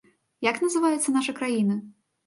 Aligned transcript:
Як 0.49 0.57
называецца 0.65 1.15
наша 1.19 1.39
краіна? 1.41 1.81